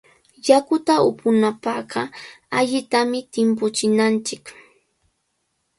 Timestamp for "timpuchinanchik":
3.31-4.45